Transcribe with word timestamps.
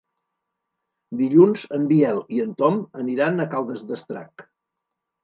Dilluns 1.19 1.65
en 1.77 1.85
Biel 1.91 2.21
i 2.37 2.41
en 2.45 2.55
Tom 2.63 2.79
aniran 3.05 3.39
a 3.39 3.47
Caldes 3.53 3.85
d'Estrac. 3.91 4.47